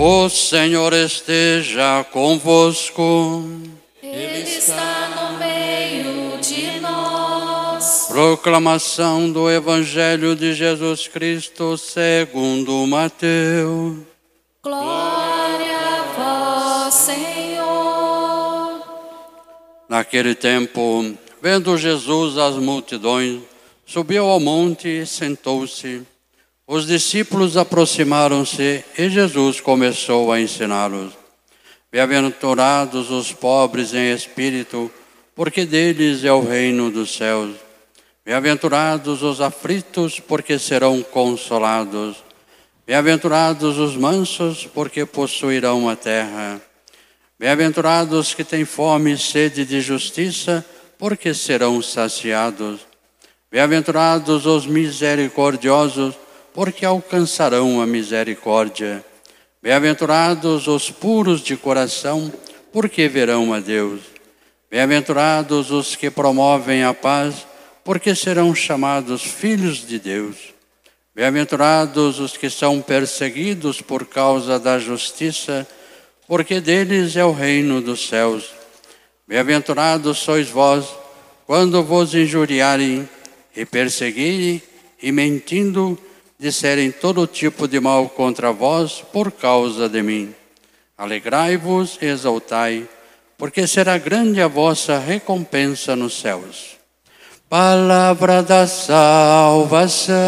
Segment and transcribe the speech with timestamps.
[0.00, 3.42] O Senhor esteja convosco.
[4.00, 8.06] Ele está no meio de nós.
[8.06, 13.98] Proclamação do Evangelho de Jesus Cristo segundo Mateus.
[14.62, 18.80] Glória a vós, Senhor.
[19.88, 21.12] Naquele tempo,
[21.42, 23.40] vendo Jesus as multidões,
[23.84, 26.06] subiu ao monte e sentou-se.
[26.70, 31.14] Os discípulos aproximaram-se e Jesus começou a ensiná-los.
[31.90, 34.92] Bem-aventurados os pobres em espírito,
[35.34, 37.56] porque deles é o reino dos céus.
[38.22, 42.18] Bem-aventurados os aflitos, porque serão consolados.
[42.86, 46.60] Bem-aventurados os mansos, porque possuirão a terra.
[47.38, 50.62] Bem-aventurados que têm fome e sede de justiça,
[50.98, 52.80] porque serão saciados.
[53.50, 56.14] Bem-aventurados os misericordiosos,
[56.58, 59.04] porque alcançarão a misericórdia.
[59.62, 62.32] Bem-aventurados os puros de coração,
[62.72, 64.00] porque verão a Deus.
[64.68, 67.46] Bem-aventurados os que promovem a paz,
[67.84, 70.52] porque serão chamados filhos de Deus.
[71.14, 75.64] Bem-aventurados os que são perseguidos por causa da justiça,
[76.26, 78.50] porque deles é o reino dos céus.
[79.28, 80.88] Bem-aventurados sois vós,
[81.46, 83.08] quando vos injuriarem
[83.54, 84.60] e perseguirem
[85.00, 85.96] e mentindo,
[86.38, 90.32] disserem todo tipo de mal contra vós por causa de mim.
[90.96, 92.88] Alegrai-vos e exaltai,
[93.36, 96.76] porque será grande a vossa recompensa nos céus.
[97.48, 100.18] Palavra da salvação.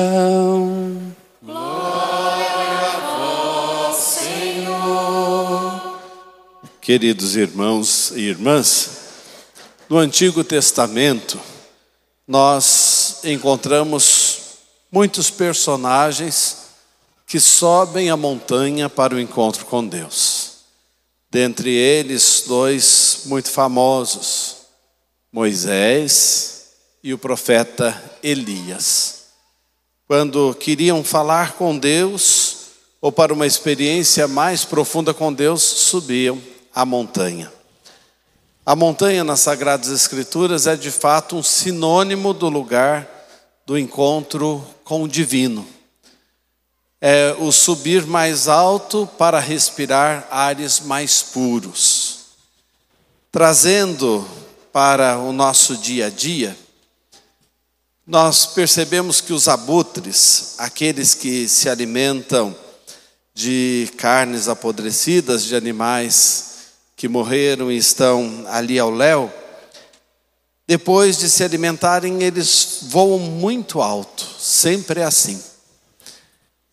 [6.81, 8.91] Queridos irmãos e irmãs,
[9.89, 11.39] no Antigo Testamento
[12.27, 14.03] nós encontramos
[14.91, 16.59] muitos personagens
[17.27, 20.51] que sobem a montanha para o encontro com Deus.
[21.31, 24.57] Dentre eles, dois muito famosos,
[25.33, 26.71] Moisés
[27.05, 29.27] e o profeta Elias.
[30.09, 32.57] Quando queriam falar com Deus,
[33.01, 36.43] ou para uma experiência mais profunda com Deus, subiam
[36.75, 37.51] a montanha.
[38.67, 43.20] A montanha nas Sagradas Escrituras é de fato um sinônimo do lugar
[43.71, 45.65] do encontro com o divino.
[47.01, 52.19] É o subir mais alto para respirar ares mais puros.
[53.31, 54.27] Trazendo
[54.73, 56.59] para o nosso dia a dia,
[58.05, 62.53] nós percebemos que os abutres, aqueles que se alimentam
[63.33, 69.33] de carnes apodrecidas, de animais que morreram e estão ali ao léu,
[70.71, 75.43] depois de se alimentarem, eles voam muito alto, sempre é assim.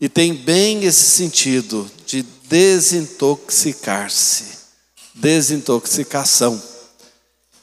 [0.00, 4.44] E tem bem esse sentido de desintoxicar-se,
[5.12, 6.62] desintoxicação.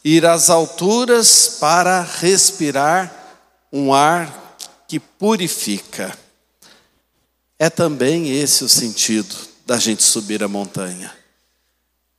[0.03, 3.39] Ir às alturas para respirar
[3.71, 4.57] um ar
[4.89, 6.19] que purifica.
[7.57, 9.33] É também esse o sentido
[9.65, 11.15] da gente subir a montanha.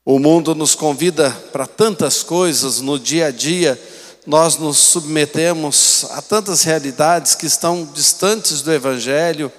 [0.07, 3.79] O mundo nos convida para tantas coisas no dia a dia,
[4.27, 9.53] nós nos submetemos a tantas realidades que estão distantes do Evangelho.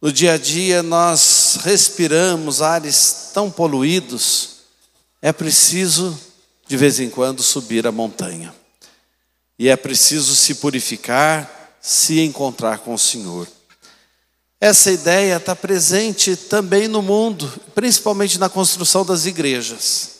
[0.00, 4.56] No dia a dia nós respiramos ares tão poluídos,
[5.20, 6.18] é preciso
[6.66, 8.54] de vez em quando subir a montanha.
[9.58, 13.46] E é preciso se purificar, se encontrar com o Senhor.
[14.60, 20.15] Essa ideia está presente também no mundo, principalmente na construção das igrejas.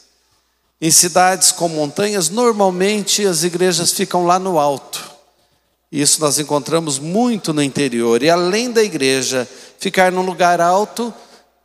[0.81, 5.11] Em cidades com montanhas, normalmente as igrejas ficam lá no alto.
[5.91, 8.23] Isso nós encontramos muito no interior.
[8.23, 9.49] E além da igreja
[9.79, 11.13] ficar num lugar alto,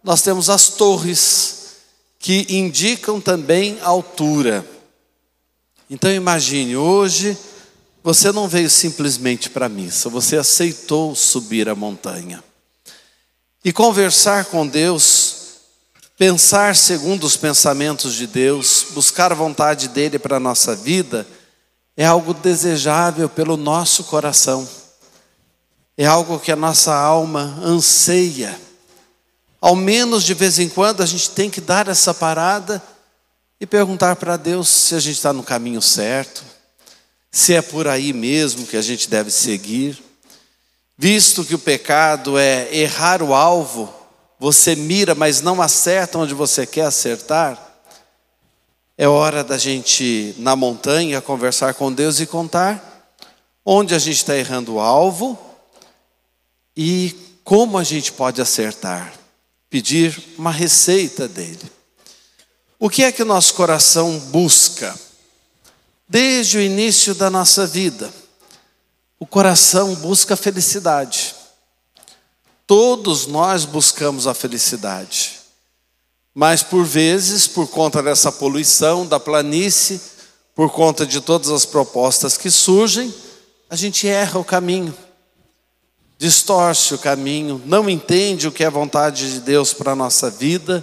[0.04, 1.62] nós temos as torres,
[2.18, 4.66] que indicam também altura.
[5.90, 7.38] Então imagine, hoje
[8.04, 12.44] você não veio simplesmente para a missa, você aceitou subir a montanha.
[13.64, 15.21] E conversar com Deus,
[16.22, 21.26] pensar segundo os pensamentos de Deus, buscar a vontade dele para a nossa vida,
[21.98, 24.70] é algo desejável pelo nosso coração,
[25.98, 28.56] é algo que a nossa alma anseia.
[29.60, 32.80] Ao menos de vez em quando a gente tem que dar essa parada
[33.60, 36.44] e perguntar para Deus se a gente está no caminho certo,
[37.32, 40.00] se é por aí mesmo que a gente deve seguir.
[40.96, 44.01] Visto que o pecado é errar o alvo,
[44.42, 47.78] você mira, mas não acerta onde você quer acertar.
[48.98, 53.14] É hora da gente, na montanha, conversar com Deus e contar
[53.64, 55.40] onde a gente está errando o alvo
[56.76, 59.14] e como a gente pode acertar.
[59.70, 61.72] pedir uma receita dele.
[62.80, 65.00] O que é que o nosso coração busca?
[66.10, 68.12] Desde o início da nossa vida,
[69.20, 71.41] o coração busca felicidade.
[72.72, 75.42] Todos nós buscamos a felicidade.
[76.34, 80.00] Mas por vezes, por conta dessa poluição da planície,
[80.56, 83.14] por conta de todas as propostas que surgem,
[83.70, 84.98] a gente erra o caminho,
[86.18, 90.30] distorce o caminho, não entende o que é a vontade de Deus para a nossa
[90.30, 90.82] vida.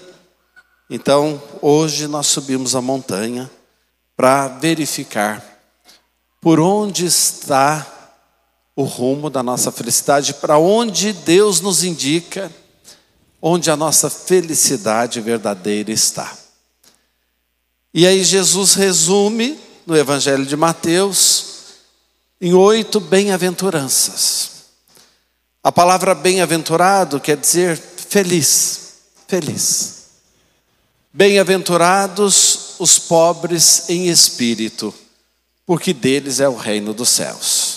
[0.91, 3.51] Então, hoje nós subimos a montanha
[4.15, 5.43] para verificar
[6.39, 7.98] por onde está
[8.79, 12.49] o rumo da nossa felicidade, para onde Deus nos indica
[13.43, 16.33] onde a nossa felicidade verdadeira está.
[17.93, 21.47] E aí Jesus resume no Evangelho de Mateus
[22.41, 24.51] em oito bem-aventuranças.
[25.61, 28.93] A palavra bem-aventurado quer dizer feliz,
[29.27, 30.05] feliz.
[31.13, 34.95] Bem-aventurados os pobres em espírito,
[35.67, 37.68] porque deles é o reino dos céus.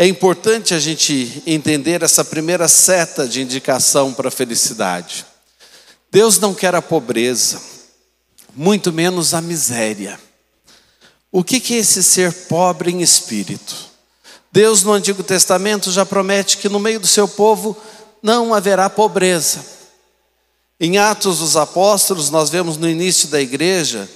[0.00, 5.26] É importante a gente entender essa primeira seta de indicação para a felicidade.
[6.08, 7.60] Deus não quer a pobreza,
[8.54, 10.16] muito menos a miséria.
[11.32, 13.74] O que é esse ser pobre em espírito?
[14.52, 17.76] Deus no Antigo Testamento já promete que no meio do seu povo
[18.22, 19.64] não haverá pobreza.
[20.78, 24.08] Em Atos dos Apóstolos, nós vemos no início da igreja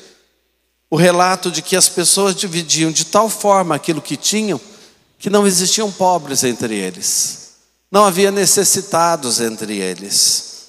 [0.88, 4.60] o relato de que as pessoas dividiam de tal forma aquilo que tinham
[5.22, 7.52] que não existiam pobres entre eles,
[7.88, 10.64] não havia necessitados entre eles.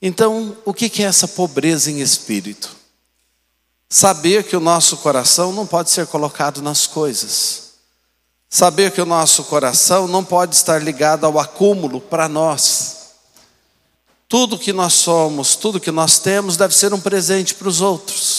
[0.00, 2.70] Então, o que é essa pobreza em espírito?
[3.88, 7.70] Saber que o nosso coração não pode ser colocado nas coisas.
[8.48, 12.96] Saber que o nosso coração não pode estar ligado ao acúmulo para nós.
[14.28, 18.29] Tudo que nós somos, tudo que nós temos deve ser um presente para os outros.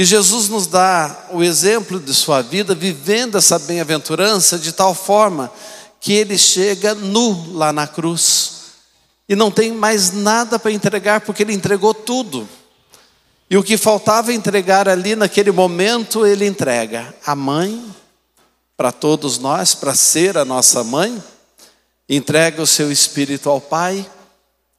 [0.00, 5.52] E Jesus nos dá o exemplo de sua vida vivendo essa bem-aventurança de tal forma
[6.00, 8.52] que ele chega nu lá na cruz
[9.28, 12.48] e não tem mais nada para entregar porque ele entregou tudo.
[13.50, 17.84] E o que faltava entregar ali naquele momento, ele entrega a mãe
[18.78, 21.22] para todos nós, para ser a nossa mãe,
[22.08, 24.10] entrega o seu espírito ao Pai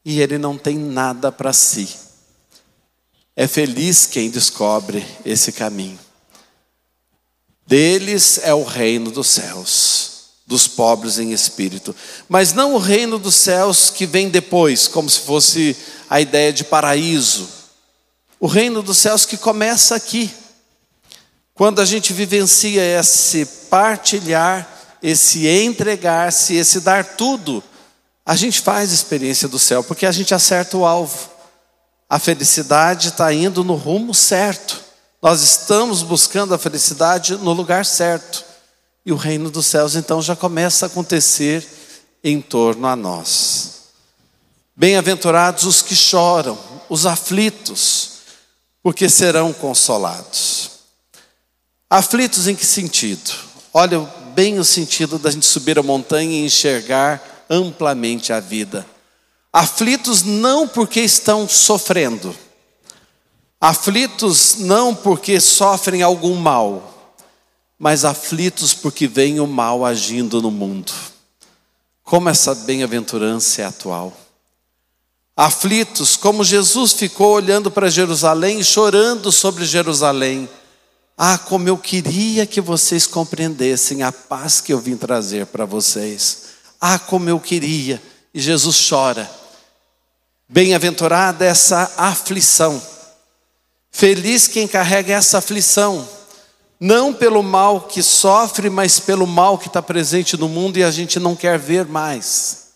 [0.03, 2.10] e ele não tem nada para si.
[3.35, 5.99] É feliz quem descobre esse caminho.
[7.65, 10.11] Deles é o reino dos céus,
[10.45, 11.95] dos pobres em espírito.
[12.27, 15.77] Mas não o reino dos céus que vem depois, como se fosse
[16.09, 17.47] a ideia de paraíso.
[18.37, 20.29] O reino dos céus que começa aqui.
[21.53, 27.63] Quando a gente vivencia esse partilhar, esse entregar-se, esse dar tudo,
[28.25, 31.30] a gente faz experiência do céu, porque a gente acerta o alvo
[32.11, 34.81] a felicidade está indo no rumo certo.
[35.21, 38.43] Nós estamos buscando a felicidade no lugar certo.
[39.05, 41.65] E o reino dos céus então já começa a acontecer
[42.21, 43.83] em torno a nós.
[44.75, 46.59] Bem-aventurados os que choram,
[46.89, 48.09] os aflitos,
[48.83, 50.71] porque serão consolados.
[51.89, 53.31] Aflitos em que sentido?
[53.73, 54.01] Olha
[54.35, 58.85] bem o sentido da gente subir a montanha e enxergar amplamente a vida.
[59.53, 62.33] Aflitos não porque estão sofrendo,
[63.59, 67.15] aflitos não porque sofrem algum mal,
[67.77, 70.93] mas aflitos porque vem o mal agindo no mundo.
[72.01, 74.15] Como essa bem-aventurança é atual.
[75.35, 80.47] Aflitos, como Jesus ficou olhando para Jerusalém chorando sobre Jerusalém.
[81.17, 86.43] Ah, como eu queria que vocês compreendessem a paz que eu vim trazer para vocês.
[86.79, 88.01] Ah, como eu queria.
[88.33, 89.40] E Jesus chora
[90.51, 92.81] Bem-aventurada essa aflição.
[93.89, 96.05] Feliz quem carrega essa aflição,
[96.77, 100.91] não pelo mal que sofre, mas pelo mal que está presente no mundo e a
[100.91, 102.71] gente não quer ver mais.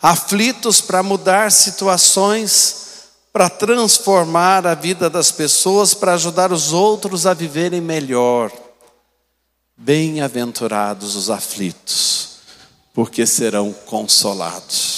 [0.00, 7.34] Aflitos para mudar situações, para transformar a vida das pessoas, para ajudar os outros a
[7.34, 8.52] viverem melhor.
[9.76, 12.38] Bem-aventurados os aflitos,
[12.94, 14.97] porque serão consolados.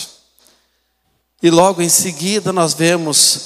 [1.42, 3.40] E logo em seguida nós vemos: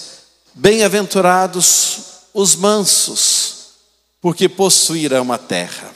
[0.54, 1.98] bem-aventurados
[2.32, 3.54] os mansos,
[4.20, 5.94] porque possuirão a terra.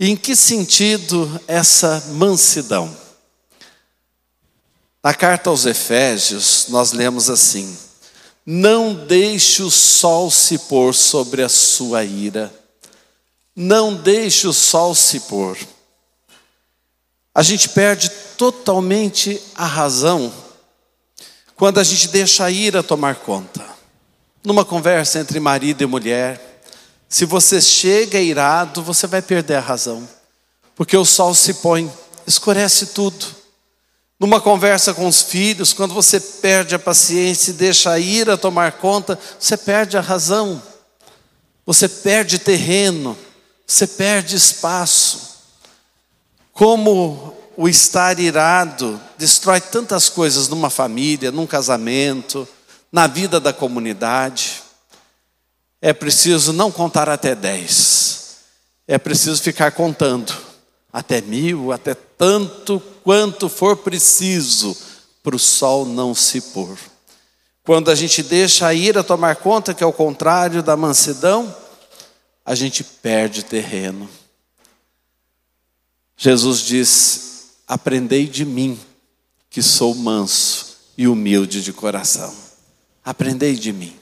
[0.00, 2.96] E em que sentido essa mansidão?
[5.02, 7.76] Na carta aos Efésios, nós lemos assim:
[8.46, 12.52] Não deixe o sol se pôr sobre a sua ira,
[13.54, 15.58] não deixe o sol se pôr.
[17.34, 20.32] A gente perde totalmente a razão
[21.58, 23.66] quando a gente deixa a ira tomar conta.
[24.44, 26.62] Numa conversa entre marido e mulher,
[27.08, 30.08] se você chega irado, você vai perder a razão,
[30.76, 31.92] porque o sol se põe,
[32.24, 33.26] escurece tudo.
[34.20, 38.72] Numa conversa com os filhos, quando você perde a paciência e deixa a ira tomar
[38.72, 40.62] conta, você perde a razão,
[41.66, 43.18] você perde terreno,
[43.66, 45.38] você perde espaço.
[46.52, 52.46] Como o estar irado destrói tantas coisas numa família, num casamento,
[52.92, 54.62] na vida da comunidade.
[55.82, 58.36] É preciso não contar até dez,
[58.86, 60.32] é preciso ficar contando
[60.92, 64.76] até mil, até tanto quanto for preciso
[65.20, 66.78] para o sol não se pôr.
[67.64, 71.52] Quando a gente deixa a ira tomar conta, que é o contrário da mansidão,
[72.46, 74.08] a gente perde terreno.
[76.16, 77.27] Jesus diz:
[77.68, 78.80] Aprendei de mim,
[79.50, 82.34] que sou manso e humilde de coração.
[83.04, 83.94] Aprendei de mim.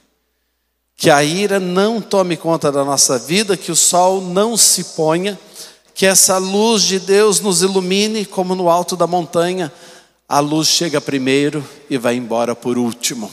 [0.97, 5.39] Que a ira não tome conta da nossa vida, que o sol não se ponha,
[5.97, 9.73] que essa luz de Deus nos ilumine como no alto da montanha.
[10.29, 13.29] A luz chega primeiro e vai embora por último.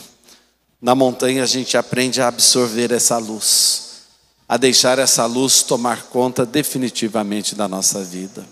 [0.81, 4.01] Na montanha a gente aprende a absorver essa luz,
[4.49, 8.43] a deixar essa luz tomar conta definitivamente da nossa vida.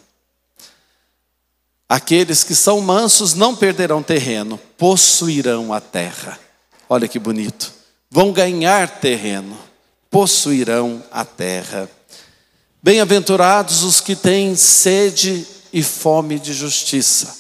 [1.91, 6.39] Aqueles que são mansos não perderão terreno, possuirão a terra.
[6.87, 7.73] Olha que bonito.
[8.09, 9.59] Vão ganhar terreno,
[10.09, 11.91] possuirão a terra.
[12.81, 17.35] Bem-aventurados os que têm sede e fome de justiça,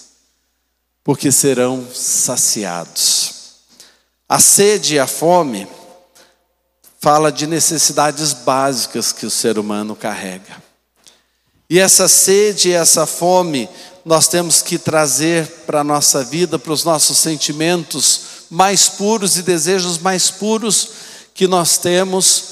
[1.01, 3.33] porque serão saciados.
[4.27, 5.65] A sede e a fome
[6.99, 10.61] fala de necessidades básicas que o ser humano carrega.
[11.69, 13.69] E essa sede e essa fome
[14.03, 19.43] nós temos que trazer para a nossa vida, para os nossos sentimentos mais puros e
[19.43, 20.89] desejos mais puros
[21.33, 22.43] que nós temos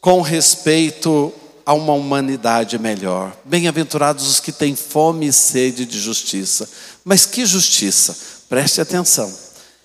[0.00, 1.32] com respeito
[1.64, 3.34] a uma humanidade melhor.
[3.44, 6.68] Bem-aventurados os que têm fome e sede de justiça.
[7.04, 8.16] Mas que justiça?
[8.48, 9.32] Preste atenção,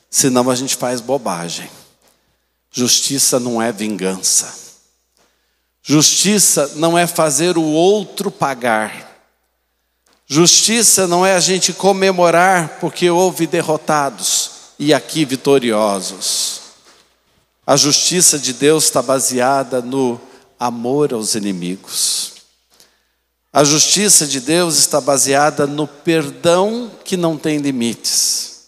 [0.10, 1.70] senão a gente faz bobagem.
[2.72, 4.54] Justiça não é vingança.
[5.82, 9.09] Justiça não é fazer o outro pagar.
[10.32, 16.62] Justiça não é a gente comemorar porque houve derrotados e aqui vitoriosos.
[17.66, 20.22] A justiça de Deus está baseada no
[20.60, 22.34] amor aos inimigos.
[23.52, 28.68] A justiça de Deus está baseada no perdão que não tem limites.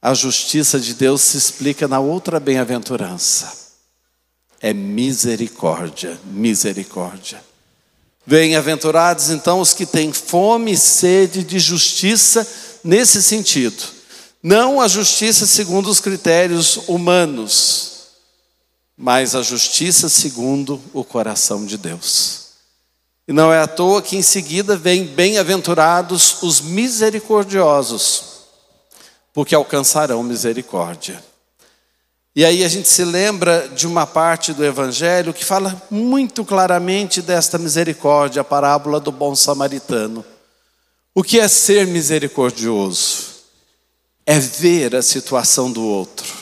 [0.00, 3.52] A justiça de Deus se explica na outra bem-aventurança.
[4.58, 7.49] É misericórdia, misericórdia.
[8.30, 12.46] Bem-aventurados então os que têm fome e sede de justiça
[12.84, 13.82] nesse sentido.
[14.40, 17.90] Não a justiça segundo os critérios humanos,
[18.96, 22.50] mas a justiça segundo o coração de Deus.
[23.26, 28.22] E não é à toa que em seguida vem bem-aventurados os misericordiosos,
[29.32, 31.20] porque alcançarão misericórdia.
[32.40, 37.20] E aí a gente se lembra de uma parte do Evangelho que fala muito claramente
[37.20, 40.24] desta misericórdia, a parábola do bom samaritano.
[41.14, 43.26] O que é ser misericordioso?
[44.24, 46.34] É ver a situação do outro,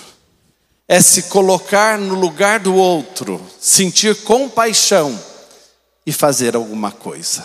[0.86, 5.18] é se colocar no lugar do outro, sentir compaixão
[6.06, 7.44] e fazer alguma coisa.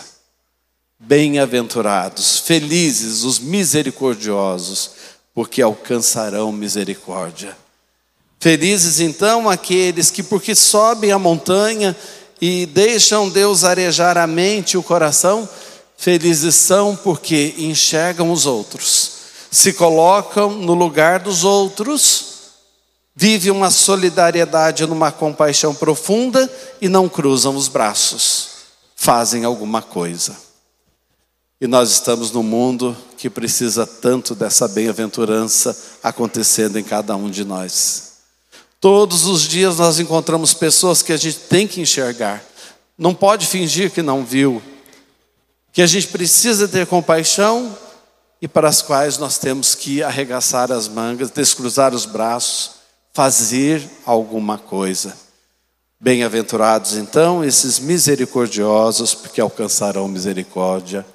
[0.96, 4.92] Bem-aventurados, felizes os misericordiosos,
[5.34, 7.63] porque alcançarão misericórdia.
[8.44, 11.96] Felizes então aqueles que, porque sobem a montanha
[12.38, 15.48] e deixam Deus arejar a mente e o coração,
[15.96, 19.12] felizes são porque enxergam os outros,
[19.50, 22.24] se colocam no lugar dos outros,
[23.16, 26.46] vivem uma solidariedade numa compaixão profunda
[26.82, 28.48] e não cruzam os braços,
[28.94, 30.36] fazem alguma coisa.
[31.58, 37.42] E nós estamos num mundo que precisa tanto dessa bem-aventurança acontecendo em cada um de
[37.42, 38.12] nós.
[38.84, 42.44] Todos os dias nós encontramos pessoas que a gente tem que enxergar,
[42.98, 44.62] não pode fingir que não viu,
[45.72, 47.74] que a gente precisa ter compaixão
[48.42, 52.72] e para as quais nós temos que arregaçar as mangas, descruzar os braços,
[53.14, 55.16] fazer alguma coisa.
[55.98, 61.06] Bem-aventurados então esses misericordiosos, porque alcançarão misericórdia.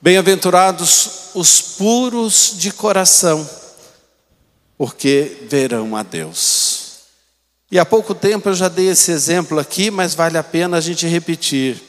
[0.00, 3.46] Bem-aventurados os puros de coração,
[4.78, 6.73] porque verão a Deus.
[7.74, 10.80] E há pouco tempo eu já dei esse exemplo aqui, mas vale a pena a
[10.80, 11.82] gente repetir.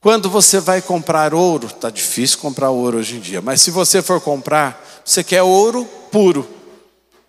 [0.00, 4.02] Quando você vai comprar ouro, está difícil comprar ouro hoje em dia, mas se você
[4.02, 6.48] for comprar, você quer ouro puro.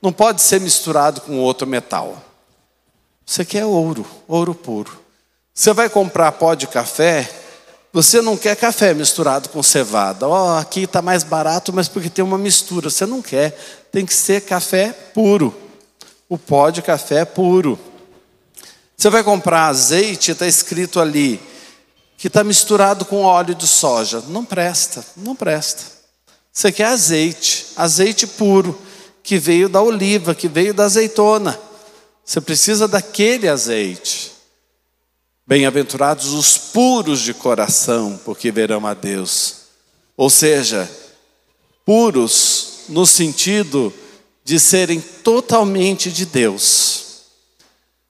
[0.02, 2.20] não pode ser misturado com outro metal.
[3.24, 5.00] Você quer ouro, ouro puro.
[5.54, 7.30] Você vai comprar pó de café,
[7.94, 10.28] você não quer café misturado com cevada.
[10.28, 12.90] Ó, oh, aqui está mais barato, mas porque tem uma mistura.
[12.90, 13.52] Você não quer.
[13.92, 15.63] Tem que ser café puro.
[16.34, 17.78] O pó de café é puro.
[18.98, 21.40] Você vai comprar azeite, está escrito ali
[22.18, 24.20] que está misturado com óleo de soja.
[24.30, 25.84] Não presta, não presta.
[26.52, 28.76] Você quer azeite, azeite puro,
[29.22, 31.60] que veio da oliva, que veio da azeitona.
[32.26, 34.32] Você precisa daquele azeite.
[35.46, 39.68] Bem-aventurados os puros de coração, porque verão a Deus.
[40.18, 40.90] Ou seja,
[41.86, 43.94] puros no sentido
[44.44, 47.24] de serem totalmente de Deus.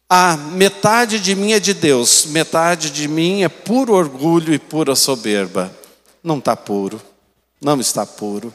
[0.10, 4.96] A metade de mim é de Deus, metade de mim é puro orgulho e pura
[4.96, 5.76] soberba.
[6.24, 7.02] Não está puro,
[7.62, 8.54] não está puro.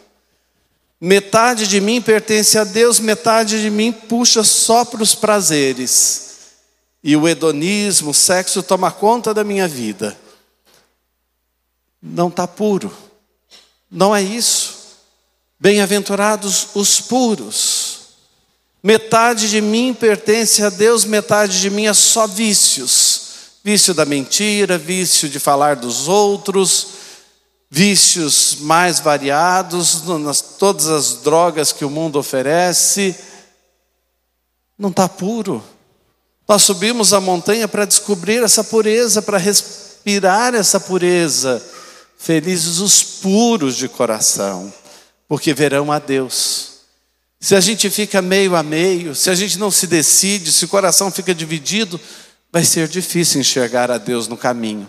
[1.01, 6.29] Metade de mim pertence a Deus, metade de mim puxa só para os prazeres
[7.03, 10.19] e o hedonismo, o sexo toma conta da minha vida.
[12.03, 12.93] Não está puro.
[13.91, 14.78] Não é isso.
[15.61, 17.99] Bem-aventurados os puros.
[18.83, 23.23] Metade de mim pertence a Deus, metade de mim é só vícios.
[23.65, 26.87] Vício da mentira, vício de falar dos outros,
[27.69, 33.17] vícios mais variados, nas, todas as drogas que o mundo oferece.
[34.79, 35.63] Não está puro.
[36.47, 41.61] Nós subimos a montanha para descobrir essa pureza, para respirar essa pureza.
[42.17, 44.73] Felizes os puros de coração,
[45.29, 46.79] porque verão a Deus.
[47.39, 50.69] Se a gente fica meio a meio, se a gente não se decide, se o
[50.69, 52.01] coração fica dividido,
[52.51, 54.89] vai ser difícil enxergar a Deus no caminho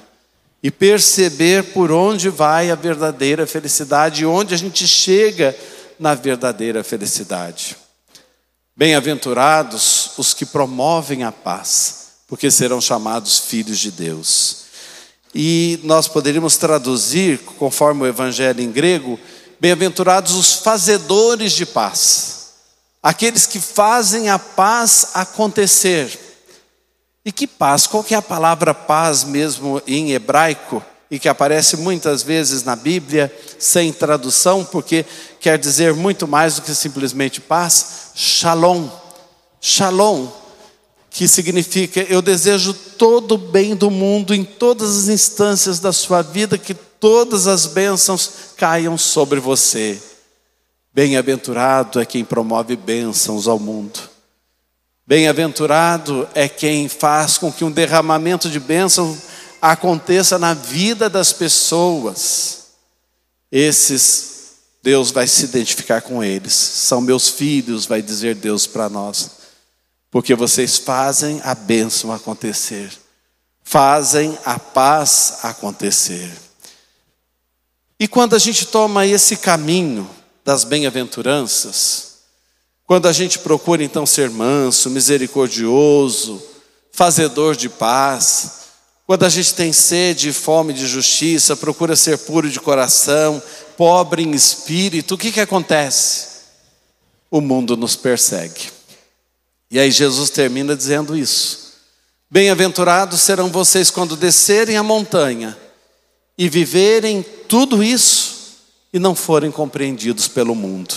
[0.61, 5.55] e perceber por onde vai a verdadeira felicidade e onde a gente chega
[5.99, 7.77] na verdadeira felicidade.
[8.75, 14.63] Bem-aventurados os que promovem a paz, porque serão chamados filhos de Deus.
[15.35, 19.19] E nós poderíamos traduzir, conforme o evangelho em grego,
[19.59, 22.51] bem-aventurados os fazedores de paz,
[23.01, 26.17] aqueles que fazem a paz acontecer.
[27.25, 27.85] E que paz?
[27.85, 30.83] Qual que é a palavra paz mesmo em hebraico?
[31.11, 35.05] e que aparece muitas vezes na Bíblia sem tradução, porque
[35.39, 38.87] quer dizer muito mais do que simplesmente paz, shalom.
[39.59, 40.27] Shalom,
[41.09, 46.21] que significa eu desejo todo o bem do mundo em todas as instâncias da sua
[46.21, 50.01] vida, que todas as bênçãos caiam sobre você.
[50.93, 53.99] Bem-aventurado é quem promove bênçãos ao mundo.
[55.05, 59.17] Bem-aventurado é quem faz com que um derramamento de bênçãos
[59.61, 62.67] aconteça na vida das pessoas,
[63.51, 64.29] esses
[64.81, 66.53] Deus vai se identificar com eles.
[66.53, 69.31] São meus filhos, vai dizer Deus para nós.
[70.09, 72.91] Porque vocês fazem a bênção acontecer.
[73.63, 76.31] Fazem a paz acontecer.
[77.99, 80.09] E quando a gente toma esse caminho
[80.45, 82.19] das bem-aventuranças,
[82.85, 86.41] quando a gente procura então ser manso, misericordioso,
[86.93, 88.59] fazedor de paz,
[89.05, 93.41] quando a gente tem sede e fome de justiça, procura ser puro de coração,
[93.75, 96.27] pobre em espírito, o que, que acontece?
[97.29, 98.71] O mundo nos persegue.
[99.69, 101.73] E aí Jesus termina dizendo isso.
[102.31, 105.57] Bem-aventurados serão vocês quando descerem a montanha
[106.39, 108.59] e viverem tudo isso
[108.93, 110.95] e não forem compreendidos pelo mundo.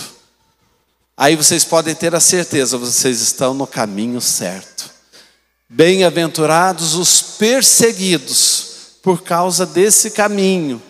[1.17, 4.89] Aí vocês podem ter a certeza, vocês estão no caminho certo.
[5.67, 8.67] Bem-aventurados os perseguidos
[9.03, 10.81] por causa desse caminho,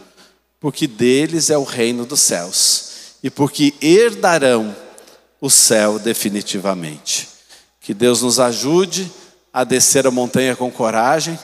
[0.59, 2.91] porque deles é o reino dos céus
[3.23, 4.75] e porque herdarão
[5.41, 7.27] o céu definitivamente.
[7.81, 9.11] Que Deus nos ajude
[9.51, 11.39] a descer a montanha com coragem,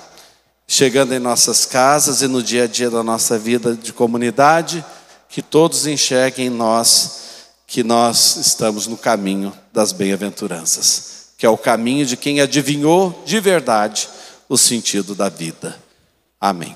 [0.70, 4.86] chegando em nossas casas e no dia a dia da nossa vida de comunidade,
[5.28, 7.20] que todos enxerguem em nós
[7.68, 13.40] que nós estamos no caminho das bem-aventuranças que é o caminho de quem adivinhou de
[13.40, 14.10] verdade
[14.50, 15.82] o sentido da vida.
[16.40, 16.76] Amém.